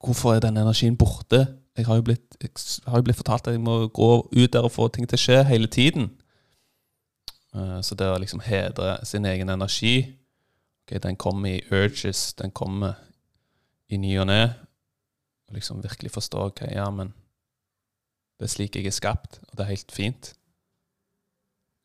[0.03, 1.45] hvorfor er den energien borte?
[1.77, 2.39] Jeg har jo blitt,
[2.87, 5.23] har jo blitt fortalt at jeg må gå ut der og få ting til å
[5.23, 6.11] skje hele tiden.
[7.55, 10.17] Eh, Så det å liksom hedre sin egen energi
[10.83, 12.95] ok, Den kommer i urges, den kommer
[13.89, 14.55] i ny og ne.
[15.49, 17.15] Og liksom virkelig forstå ok, ja, men
[18.41, 20.35] det er slik jeg er skapt, og det er helt fint.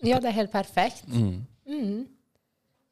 [0.03, 1.07] Ja, det er helt perfekt.
[1.07, 1.45] Mm.
[1.67, 2.07] Mm.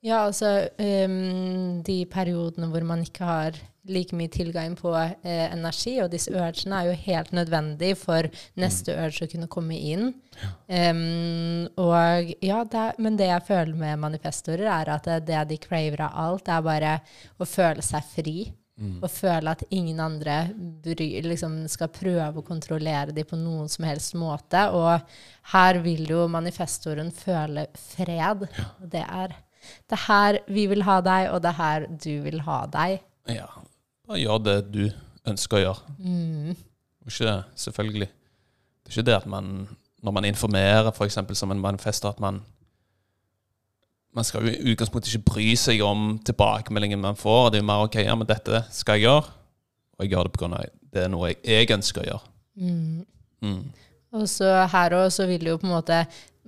[0.05, 3.57] Ja, altså um, de periodene hvor man ikke har
[3.89, 8.95] like mye tilgang på eh, energi, og disse urgene er jo helt nødvendig for neste
[8.97, 10.11] urge å kunne komme inn.
[10.65, 15.59] Um, og ja, det, men det jeg føler med manifestorer, er at det, det de
[15.61, 16.93] craver av alt, er bare
[17.37, 18.37] å føle seg fri.
[18.75, 18.97] Mm.
[18.99, 20.49] Og føle at ingen andre
[20.83, 24.65] bry, liksom, skal prøve å kontrollere dem på noen som helst måte.
[24.75, 28.43] Og her vil jo manifestoren føle fred.
[28.57, 28.67] Ja.
[28.97, 29.37] Det er
[29.89, 32.99] det er her vi vil ha deg, og det er her du vil ha deg.
[33.31, 33.47] Ja.
[34.05, 34.83] Bare gjør det du
[35.25, 35.95] ønsker å gjøre.
[35.99, 36.57] Mm.
[37.05, 38.09] Ikke, selvfølgelig.
[38.09, 39.53] Det er ikke det at man,
[40.05, 41.17] når man informerer, f.eks.
[41.37, 42.43] som en manifester, at man
[44.15, 47.49] man skal jo i utgangspunktet ikke bry seg om tilbakemeldingen man får.
[47.51, 49.33] Det er jo mer OK, ja, men dette skal jeg gjøre,
[49.97, 50.61] og jeg gjør det pga.
[50.95, 52.31] det er noe jeg, jeg ønsker å gjøre.
[52.55, 53.01] Mm.
[53.43, 53.59] Mm.
[54.15, 55.99] Og så her òg så vil jo på en måte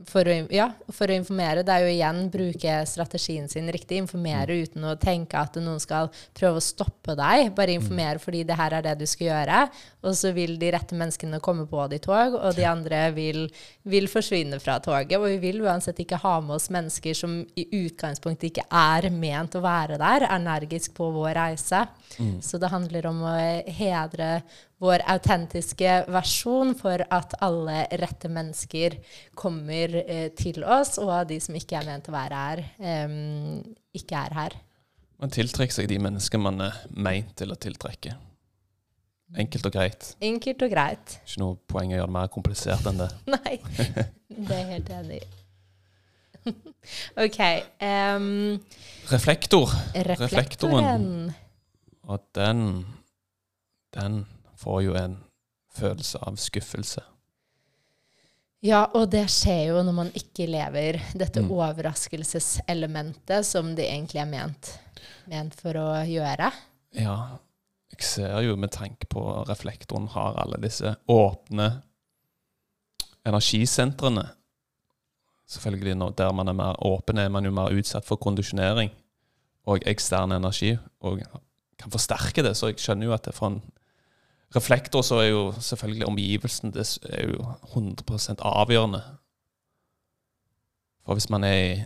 [0.05, 1.63] for å, ja, for å informere.
[1.65, 3.97] Det er jo igjen bruke strategien sin riktig.
[4.03, 4.67] Informere mm.
[4.67, 7.49] uten å tenke at noen skal prøve å stoppe deg.
[7.57, 7.81] Bare mm.
[7.81, 9.63] informere fordi det her er det du skal gjøre.
[10.05, 13.47] Og så vil de rette menneskene komme på ditt tog, og de andre vil,
[13.89, 15.17] vil, forsvinne fra toget.
[15.17, 19.57] Og vi vil uansett ikke ha med oss mennesker som i utgangspunktet ikke er ment
[19.57, 21.83] å være der, energisk på vår reise.
[22.21, 22.37] Mm.
[22.45, 23.35] Så det handler om å
[23.81, 24.31] hedre
[24.83, 28.99] vår autentiske versjon for at alle rette mennesker
[29.37, 33.17] kommer eh, til oss, og de som ikke er ment å være her, eh,
[33.97, 34.57] ikke er her.
[35.17, 38.13] Man tiltrekker seg de menneskene man er meint til å tiltrekke.
[39.35, 40.11] Enkelt og greit.
[40.23, 41.17] Enkelt og greit.
[41.25, 43.09] Ikke noe poeng å gjøre det mer komplisert enn det.
[43.33, 43.57] Nei,
[44.29, 45.25] det er helt enig i.
[47.25, 47.41] OK.
[47.83, 48.29] Um,
[49.11, 49.73] Reflektor.
[50.07, 51.33] Reflektoren.
[52.07, 52.61] Og den
[53.97, 54.21] Den
[54.57, 55.17] får jo en
[55.77, 57.03] følelse av skuffelse.
[58.65, 61.51] Ja, og det skjer jo når man ikke lever dette mm.
[61.53, 64.71] overraskelseselementet som det egentlig er ment,
[65.29, 66.49] ment for å gjøre.
[66.97, 67.17] Ja,
[67.93, 71.69] jeg ser jo med tanke på reflektoren har alle disse åpne
[73.27, 74.25] energisentrene.
[75.47, 78.89] Selvfølgelig der man er mer åpen, er man jo mer utsatt for kondisjonering
[79.67, 81.21] og ekstern energi, og
[81.77, 82.55] kan forsterke det.
[82.57, 83.61] Så jeg skjønner jo at det for en
[84.55, 89.01] reflektor så er jo selvfølgelig omgivelsen det er jo 100 avgjørende.
[91.05, 91.83] For hvis man er i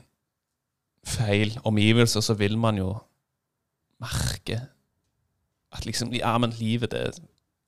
[1.05, 2.95] feil omgivelser, så vil man jo
[4.01, 4.61] merke
[5.71, 7.11] at liksom Ja, men livet, det er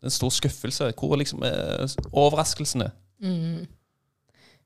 [0.03, 0.93] en stor skuffelse.
[0.97, 2.91] Hvor liksom er overraskelsene?
[3.19, 3.67] Mm.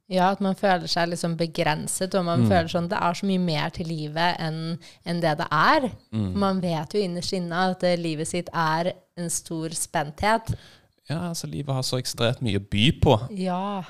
[0.07, 2.47] Ja, at man føler seg liksom begrenset, og man mm.
[2.47, 5.89] føler sånn det er så mye mer til livet enn, en det det er.
[6.15, 6.29] Mm.
[6.39, 10.53] Man vet jo innerst inne at uh, livet sitt er en stor spenthet.
[11.09, 13.17] Ja, altså livet har så ekstremt mye å by på.
[13.35, 13.83] Ja.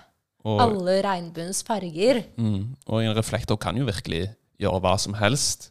[0.47, 2.23] Og, Alle regnbuens farger.
[2.39, 4.25] Mm, og en reflektor kan jo virkelig
[4.61, 5.69] gjøre hva som helst.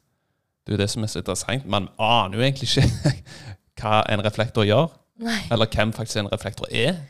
[0.63, 1.67] Det er jo det som er så interessant.
[1.67, 3.17] Man aner jo egentlig ikke
[3.83, 4.95] hva en reflektor gjør.
[5.27, 5.41] Nei.
[5.51, 7.01] Eller hvem faktisk en reflektor er.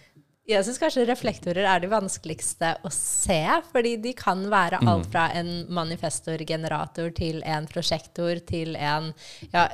[0.46, 3.40] Jeg syns kanskje reflektorer er de vanskeligste å se,
[3.72, 4.90] fordi de kan være mm.
[4.92, 9.10] alt fra en manifestorgenerator til en prosjektor til en
[9.50, 9.66] ja,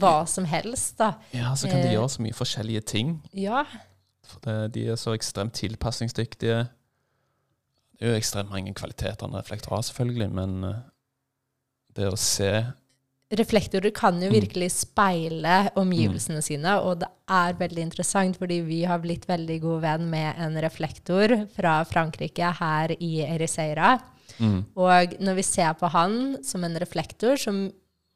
[0.00, 0.96] hva som helst.
[1.02, 1.12] da.
[1.36, 3.18] Ja, så kan de eh, gjøre så mye forskjellige ting.
[3.36, 3.66] Ja.
[4.28, 6.64] For de er så ekstremt tilpasningsdyktige.
[7.98, 10.82] Det er jo ekstremt mange kvaliteter en reflektor har, selvfølgelig, men eh,
[12.00, 12.52] det å se
[13.36, 14.34] reflektorer kan jo mm.
[14.34, 16.44] virkelig speile omgivelsene mm.
[16.46, 20.56] sine, og det er veldig interessant, fordi vi har blitt veldig god venn med en
[20.64, 23.98] reflektor fra Frankrike her i Ericeira.
[24.38, 24.62] Mm.
[24.78, 27.66] Og når vi ser på han som en reflektor, som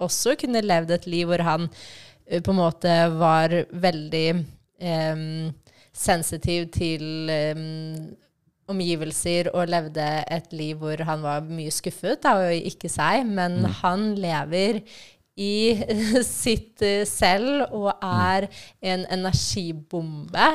[0.03, 3.53] også kunne levd et liv hvor han uh, på en måte var
[3.85, 4.27] veldig
[4.81, 5.53] um,
[5.93, 8.13] sensitiv til um,
[8.71, 13.63] omgivelser og levde et liv hvor han var mye skuffet, da, og ikke seg, men
[13.65, 13.73] mm.
[13.83, 14.83] han lever
[15.41, 15.75] i
[16.29, 18.49] sitt eh, selv og er
[18.85, 20.53] en energibombe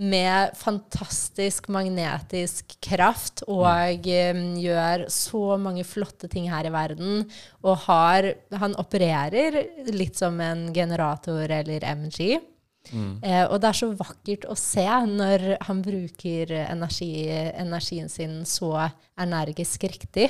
[0.00, 7.26] med fantastisk magnetisk kraft og um, gjør så mange flotte ting her i verden.
[7.60, 8.30] Og har
[8.62, 9.60] Han opererer
[9.92, 12.38] litt som en generator eller MG.
[12.90, 13.12] Mm.
[13.22, 18.74] Eh, og det er så vakkert å se når han bruker energi, energien sin så
[19.20, 20.28] energisk riktig.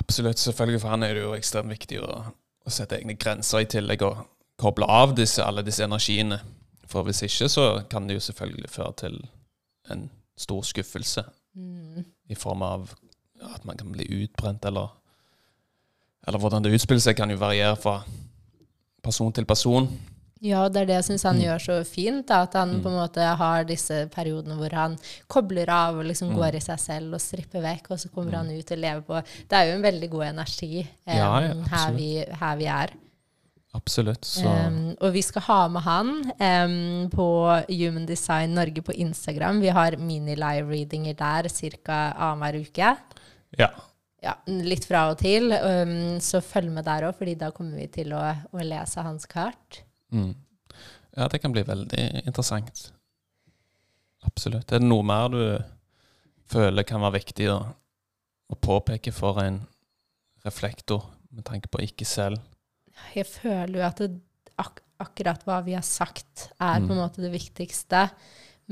[0.00, 0.40] Absolutt.
[0.40, 2.22] Selvfølgelig, for han er det jo ekstremt viktig å,
[2.64, 4.24] å sette egne grenser i tillegg og
[4.60, 6.40] koble av disse, alle disse energiene.
[6.88, 9.20] For hvis ikke, så kan det jo selvfølgelig føre til
[9.92, 11.24] en stor skuffelse.
[11.56, 12.04] Mm.
[12.32, 12.92] I form av
[13.42, 14.98] at man kan bli utbrent, eller
[16.22, 18.04] Eller hvordan det utspiller seg, kan jo variere fra
[19.02, 19.88] person til person.
[20.42, 21.42] Ja, det er det jeg syns han Mm.
[21.44, 22.26] gjør så fint.
[22.26, 22.82] Da, at han Mm.
[22.82, 24.96] på en måte har disse periodene hvor han
[25.28, 26.36] kobler av og liksom Mm.
[26.36, 29.22] går i seg selv og stripper vekk, og så kommer han ut og lever på
[29.48, 32.90] Det er jo en veldig god energi um, Ja, ja, her, vi, her vi er.
[33.74, 34.26] Absolutt.
[34.44, 36.08] Em, og vi skal ha med han
[36.40, 39.60] um, på Human Design Norge på Instagram.
[39.62, 42.12] Vi har mini-live-readinger der ca.
[42.18, 42.96] annenhver uke.
[43.58, 43.68] ja.
[44.22, 45.50] Ja, litt fra og til.
[45.50, 48.20] Um, så følg med der òg, fordi da kommer vi til å,
[48.54, 49.80] å lese hans kart.
[50.12, 50.34] Mm.
[51.16, 52.86] Ja, det kan bli veldig interessant.
[54.26, 54.70] Absolutt.
[54.72, 55.42] Er det noe mer du
[56.52, 57.58] føler kan være viktig å,
[58.52, 59.62] å påpeke for en
[60.46, 62.40] reflektor, med tanke på ikke selv?
[63.16, 64.10] Jeg føler jo at det,
[64.60, 66.86] ak akkurat hva vi har sagt, er Mm.
[66.86, 68.04] på en måte det viktigste.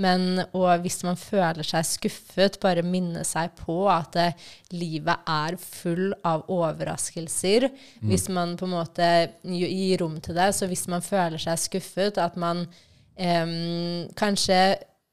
[0.00, 5.58] Men og hvis man føler seg skuffet, bare minne seg på at eh, livet er
[5.60, 7.68] full av overraskelser.
[8.00, 8.06] Mm.
[8.08, 9.10] Hvis man på en måte
[9.44, 10.50] gir rom til det.
[10.56, 12.64] Så hvis man føler seg skuffet, at man
[13.20, 13.56] eh,
[14.18, 14.60] kanskje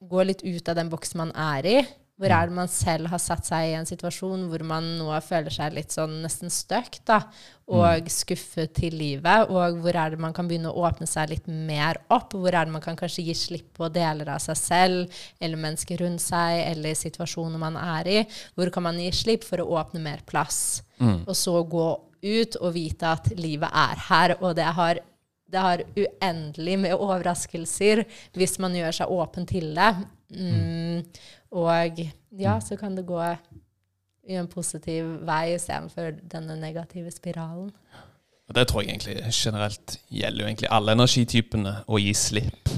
[0.07, 1.79] går litt ut av den boksen man er i.
[2.17, 5.53] Hvor er det man selv har satt seg i en situasjon hvor man nå føler
[5.53, 7.19] seg litt sånn nesten stuck, da,
[7.69, 9.51] og skuffet til livet?
[9.53, 12.33] Og hvor er det man kan begynne å åpne seg litt mer opp?
[12.33, 16.01] Hvor er det man kan kanskje gi slipp på deler av seg selv, eller mennesker
[16.01, 18.17] rundt seg, eller situasjoner man er i?
[18.57, 20.81] Hvor kan man gi slipp for å åpne mer plass?
[20.97, 21.21] Mm.
[21.21, 21.87] Og så gå
[22.25, 25.05] ut og vite at livet er her, og det har
[25.47, 28.01] det har uendelig med overraskelser
[28.35, 29.93] hvis man gjør seg åpen til det.
[30.33, 31.05] Mm.
[31.51, 32.01] Og
[32.39, 33.21] ja, så kan det gå
[34.27, 37.71] i en positiv vei istedenfor denne negative spiralen.
[38.47, 42.71] Og det tror jeg egentlig generelt gjelder jo egentlig alle energitypene, å gi slipp.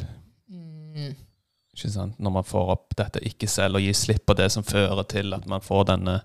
[0.50, 1.14] Mm.
[1.74, 2.18] Ikke sant?
[2.20, 5.34] Når man får opp dette ikke selv, og gi slipp på det som fører til
[5.38, 6.20] at man får denne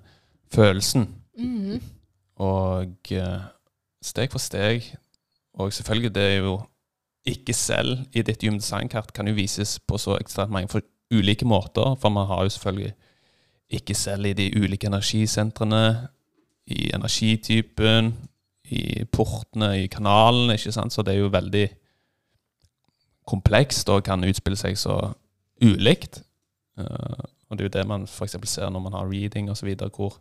[0.52, 1.08] følelsen.
[1.38, 1.82] Mm.
[2.44, 3.42] Og eh,
[4.02, 4.86] steg for steg
[5.54, 6.54] Og selvfølgelig, det er jo
[7.26, 10.68] ikke selv i ditt human design-kart kan jo vises på så ekstremt mange
[11.14, 11.94] ulike måter.
[12.00, 12.92] For man har jo selvfølgelig
[13.74, 16.08] ikke selv i de ulike energisentrene,
[16.66, 18.14] i energitypen,
[18.64, 20.92] i portene, i kanalen, ikke sant.
[20.92, 21.68] Så det er jo veldig
[23.28, 24.98] komplekst og kan utspille seg så
[25.64, 26.22] ulikt.
[26.78, 28.36] Eh, og det er jo det man f.eks.
[28.50, 30.18] ser når man har reading osv., hvor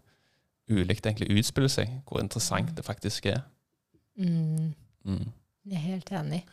[0.69, 1.93] ulikt det egentlig utspiller seg.
[2.08, 3.41] Hvor interessant det faktisk er.
[4.15, 4.73] Mm.
[5.03, 5.32] Mm.
[5.65, 6.43] Jeg er helt enig.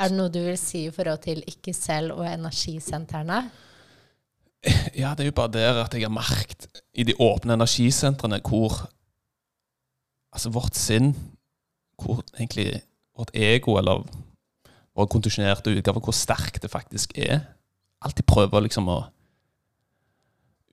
[0.00, 3.42] Er det noe du vil si i forhold til ikke selv og energisentrene?
[4.96, 8.86] Ja, det er jo bare der at jeg har merket i de åpne energisentrene hvor
[10.30, 11.08] Altså vårt sinn,
[11.98, 12.84] hvor egentlig
[13.18, 14.04] vårt ego, eller
[14.94, 17.40] vår kondisjonerte utgave, hvor sterkt det faktisk er.
[17.98, 19.00] Alltid prøver liksom å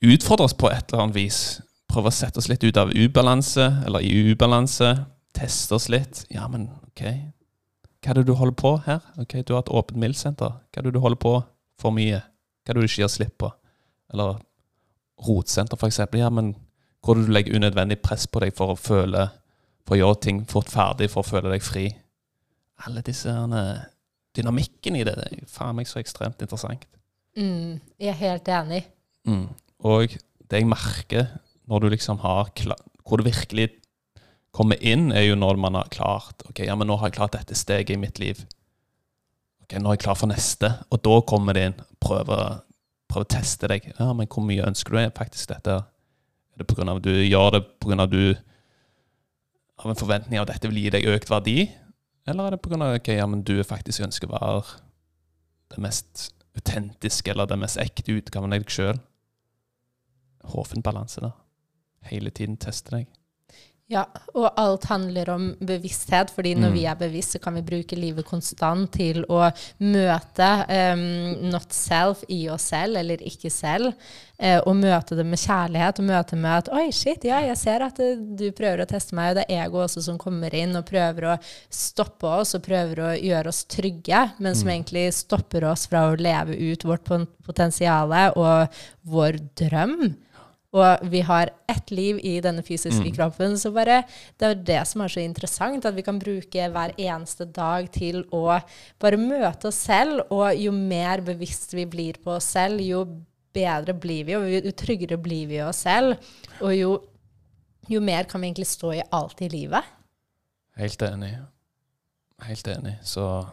[0.05, 1.39] utfordre oss på et eller annet vis.
[1.89, 4.93] Prøve å sette oss litt ut av ubalanse, eller i ubalanse.
[5.33, 6.27] Teste oss litt.
[6.29, 7.01] Ja, men OK.
[8.07, 9.01] Hva er det du holder på her?
[9.19, 10.53] Ok, Du har et åpent mildsenter.
[10.71, 11.33] Hva er det du holder på
[11.75, 12.21] for mye?
[12.63, 13.49] Hva er det du ikke gir slipp på?
[14.13, 14.37] Eller
[15.27, 16.21] rotsenter, eksempel.
[16.21, 16.53] Ja, men
[17.03, 19.27] hvor du legger unødvendig press på deg for å føle
[19.87, 21.85] For å gjøre ting fort ferdig, for å føle deg fri.
[22.83, 23.31] Alle disse
[24.35, 26.83] dynamikken i det, det er faen meg så ekstremt interessant.
[27.39, 27.79] Mm.
[27.99, 28.81] Jeg er helt enig.
[29.27, 29.45] Mm.
[29.87, 30.15] Og
[30.47, 31.29] det jeg merker
[31.67, 32.51] når du liksom har
[33.03, 33.76] Hvor du virkelig
[34.57, 37.35] kommer inn, er jo når man har klart Ok, ja, men nå har jeg klart
[37.37, 38.39] dette steget i mitt liv.
[39.63, 40.71] Ok, Nå er jeg klar for neste.
[40.89, 41.77] Og da kommer det inn.
[42.03, 42.61] Prøver,
[43.11, 43.89] prøver å teste deg.
[43.97, 45.81] Ja, men hvor mye ønsker du er faktisk dette?
[46.55, 46.87] Er det pga.
[46.89, 48.07] av du gjør det pga.
[48.07, 48.35] du
[49.77, 51.67] har en forventning av at dette vil gi deg økt verdi?
[52.25, 52.79] Eller er det pga.
[52.79, 54.63] at okay, ja, men du faktisk ønsker å være
[55.75, 59.03] det mest autentiske eller den mest ekte utgaven av deg sjøl?
[60.47, 61.35] Hoven balanse da.
[62.07, 63.11] Hele tiden teste deg.
[63.87, 64.01] Ja,
[64.35, 66.73] og alt handler om bevissthet, fordi når Mm.
[66.75, 69.45] vi er bevisst, så kan vi bruke livet konstant til å
[69.79, 73.93] møte um, not self i oss selv, eller ikke selv,
[74.43, 77.87] uh, og møte det med kjærlighet, og møte med at oi, shit, ja, jeg ser
[77.87, 80.75] at det, du prøver å teste meg, og det er ego også som kommer inn
[80.75, 81.39] og prøver å
[81.71, 86.19] stoppe oss, og prøver å gjøre oss trygge, men som egentlig stopper oss fra å
[86.19, 87.07] leve ut vårt
[87.47, 88.67] potensial og
[89.07, 90.17] vår drøm.
[90.77, 93.15] Og vi har ett liv i denne fysiske Mm.
[93.15, 94.03] kroppen, så bare
[94.37, 98.23] det er det som er så interessant, at vi kan bruke hver eneste dag til
[98.31, 98.61] å
[98.99, 103.05] bare møte oss selv, og jo mer bevisst vi blir på oss selv, jo
[103.53, 106.17] bedre blir vi, og jo tryggere blir vi oss selv,
[106.61, 106.91] og jo,
[107.89, 109.83] jo mer kan vi egentlig stå i alt i livet.
[110.77, 111.31] Helt enig.
[112.45, 112.97] Helt enig.
[113.01, 113.47] Så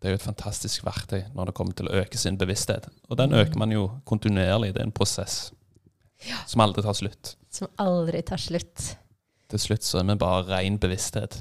[0.00, 2.88] det er jo et fantastisk verktøy når det kommer til å øke sin bevissthet.
[3.08, 4.72] Og den øker man jo kontinuerlig.
[4.74, 5.52] Det er en prosess
[6.46, 7.36] som aldri tar slutt.
[7.50, 8.86] Som aldri tar slutt.
[9.50, 11.40] Til slutt så er vi bare ren bevissthet.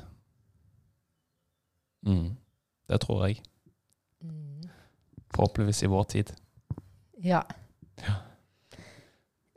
[2.07, 2.37] Mm.
[2.89, 3.41] Det tror jeg.
[5.35, 6.33] Forhåpentligvis i vår tid.
[7.23, 7.43] Ja.
[8.01, 8.15] Ja.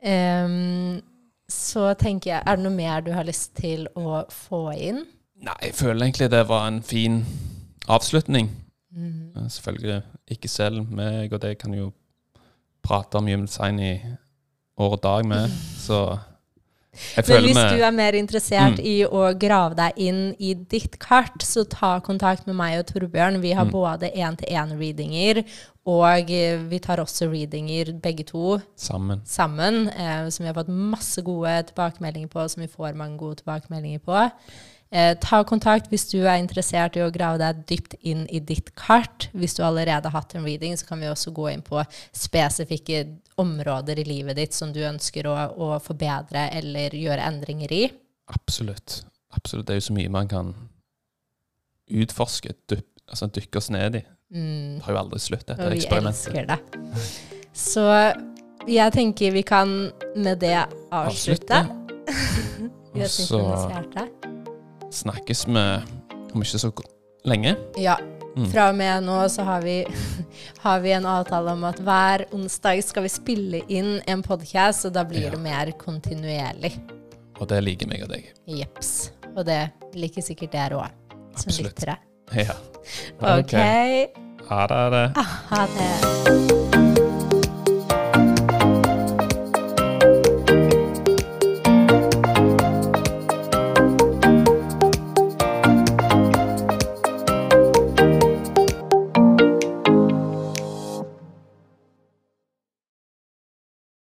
[0.03, 1.01] Um,
[1.49, 5.03] så tenker jeg, er det noe mer du har lyst til å få inn?
[5.43, 7.21] Nei, jeg føler egentlig det var en fin
[7.91, 8.51] avslutning.
[8.93, 9.49] Mm.
[9.49, 10.01] Selvfølgelig
[10.35, 10.85] ikke selv.
[10.91, 11.89] Meg og deg kan jo
[12.83, 13.93] prate om human design i
[14.79, 16.19] år og dag med, så
[17.15, 18.85] jeg Men hvis du er mer interessert Mm.
[18.85, 23.41] i å grave deg inn i ditt kart, så ta kontakt med meg og Torbjørn.
[23.41, 23.71] Vi har Mm.
[23.71, 25.43] både én-til-én-readinger,
[25.85, 29.21] og eh, vi tar også readinger begge to sammen.
[29.25, 33.37] sammen, eh, som vi har fått masse gode tilbakemeldinger på, som vi får mange gode
[33.41, 34.31] tilbakemeldinger på.
[34.93, 38.75] Eh, ta kontakt hvis du er interessert i å grave deg dypt inn i ditt
[38.77, 39.25] kart.
[39.33, 41.81] Hvis du allerede har hatt en reading, så kan vi også gå inn på
[42.13, 42.99] spesifikke
[43.41, 47.87] områder i livet ditt som du ønsker å, å forbedre eller gjøre endringer i.
[48.29, 49.01] Absolutt.
[49.33, 49.65] Absolutt.
[49.65, 50.53] Det er jo så mye man kan
[51.89, 54.03] utforske, dyp, altså dykke oss ned i.
[54.33, 54.77] Mm.
[54.77, 56.27] Det har jo aldri slutt, dette Og vi eksperimentet.
[56.29, 56.59] elsker det.
[57.53, 57.87] Så
[58.69, 59.73] jeg tenker vi kan
[60.15, 60.59] med det
[60.93, 61.63] avslutte.
[61.65, 61.79] avslutte.
[62.93, 64.22] Og så synkronisert det.
[64.93, 65.63] Snakkes vi
[66.33, 66.71] om ikke så
[67.25, 67.55] lenge.
[67.77, 67.97] Ja.
[68.33, 68.47] Mm.
[68.49, 69.75] Fra og med nå så har vi,
[70.65, 74.95] har vi en avtale om at hver onsdag skal vi spille inn en podkast, og
[74.95, 75.35] da blir Ja.
[75.35, 76.73] det mer kontinuerlig.
[77.39, 78.31] Og det liker meg og deg.
[78.47, 79.11] Jeps.
[79.35, 79.61] Og det
[79.97, 80.89] liker sikkert dere òg,
[81.37, 81.97] som lyttere.
[82.33, 82.57] Ja.
[83.37, 83.55] OK.
[84.49, 85.07] Ha det.
[85.17, 86.62] Ha det.